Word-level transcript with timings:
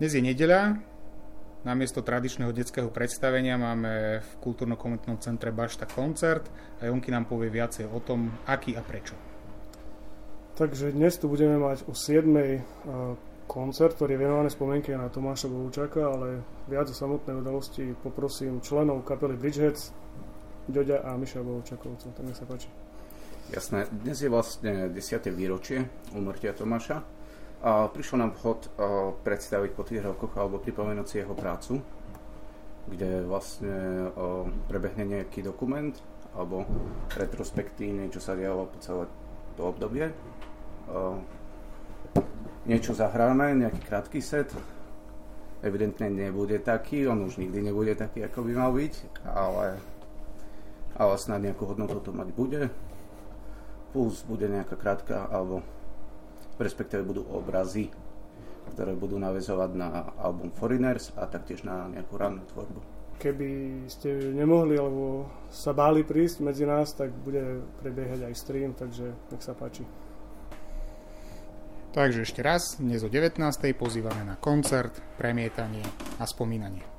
Dnes 0.00 0.16
je 0.16 0.24
nedeľa, 0.24 0.80
namiesto 1.60 2.00
tradičného 2.00 2.56
detského 2.56 2.88
predstavenia 2.88 3.60
máme 3.60 4.24
v 4.24 4.30
kultúrno-komunitnom 4.40 5.20
centre 5.20 5.52
Bašta 5.52 5.84
koncert 5.84 6.48
a 6.80 6.88
Jonky 6.88 7.12
nám 7.12 7.28
povie 7.28 7.52
viacej 7.52 7.84
o 7.84 8.00
tom, 8.00 8.32
aký 8.48 8.80
a 8.80 8.80
prečo. 8.80 9.12
Takže 10.56 10.96
dnes 10.96 11.20
tu 11.20 11.28
budeme 11.28 11.60
mať 11.60 11.84
o 11.84 11.92
7. 11.92 12.32
koncert, 13.44 13.92
ktorý 14.00 14.16
je 14.16 14.22
venovaný 14.24 14.48
spomienke 14.48 14.88
na 14.96 15.12
Tomáša 15.12 15.52
Bohučaka, 15.52 16.00
ale 16.00 16.48
viac 16.64 16.88
o 16.88 16.96
samotnej 16.96 17.36
udalosti 17.36 17.92
poprosím 18.00 18.64
členov 18.64 19.04
kapely 19.04 19.36
Bridgeheads, 19.36 19.92
Ďoďa 20.64 21.04
a 21.04 21.20
Miša 21.20 21.44
Bohučakovcov. 21.44 22.16
Tak 22.16 22.24
nech 22.24 22.40
sa 22.40 22.48
páči. 22.48 22.72
Jasné, 23.52 23.84
dnes 23.92 24.16
je 24.16 24.32
vlastne 24.32 24.88
10. 24.88 24.96
výročie 25.28 25.84
umrtia 26.16 26.56
Tomáša 26.56 27.19
prišlo 27.64 28.16
nám 28.16 28.32
vhod 28.40 28.72
predstaviť 29.20 29.70
po 29.76 29.84
tých 29.84 30.00
rokoch 30.00 30.32
alebo 30.36 30.60
pripomenúť 30.60 31.06
si 31.06 31.16
jeho 31.20 31.36
prácu, 31.36 31.80
kde 32.88 33.28
vlastne 33.28 34.08
prebehne 34.66 35.04
nejaký 35.04 35.44
dokument 35.44 35.92
alebo 36.32 36.64
retrospektívne, 37.14 38.08
čo 38.08 38.22
sa 38.22 38.32
dialo 38.38 38.70
po 38.70 38.78
celé 38.80 39.04
to 39.58 39.62
obdobie. 39.66 40.08
Niečo 42.64 42.92
zahráme, 42.96 43.56
nejaký 43.56 43.82
krátky 43.82 44.20
set, 44.22 44.52
evidentne 45.60 46.08
nebude 46.08 46.56
taký, 46.62 47.04
on 47.04 47.28
už 47.28 47.36
nikdy 47.36 47.68
nebude 47.68 47.92
taký, 47.92 48.24
ako 48.24 48.46
by 48.46 48.52
mal 48.56 48.70
byť, 48.72 48.94
ale, 49.28 49.76
ale 50.96 51.14
snad 51.20 51.44
nejakú 51.44 51.68
hodnotu 51.68 52.00
to 52.00 52.14
mať 52.14 52.28
bude. 52.32 52.72
Plus 53.90 54.22
bude 54.24 54.46
nejaká 54.46 54.78
krátka 54.78 55.26
alebo 55.28 55.66
respektíve 56.60 57.02
budú 57.02 57.22
obrazy, 57.32 57.88
ktoré 58.76 58.92
budú 58.94 59.16
navezovať 59.16 59.70
na 59.74 60.12
album 60.20 60.52
Foreigners 60.52 61.10
a 61.16 61.26
taktiež 61.26 61.64
na 61.64 61.88
nejakú 61.88 62.14
rannú 62.20 62.44
tvorbu. 62.52 62.80
Keby 63.20 63.48
ste 63.88 64.32
nemohli 64.32 64.80
alebo 64.80 65.28
sa 65.52 65.76
báli 65.76 66.04
prísť 66.04 66.40
medzi 66.40 66.64
nás, 66.64 66.96
tak 66.96 67.12
bude 67.12 67.60
prebiehať 67.84 68.24
aj 68.24 68.34
stream, 68.36 68.72
takže 68.72 69.12
nech 69.28 69.44
sa 69.44 69.52
páči. 69.52 69.84
Takže 71.90 72.22
ešte 72.22 72.40
raz, 72.40 72.78
dnes 72.78 73.02
o 73.02 73.10
19. 73.10 73.42
pozývame 73.74 74.22
na 74.22 74.38
koncert, 74.38 74.94
premietanie 75.18 75.82
a 76.16 76.24
spomínanie. 76.24 76.90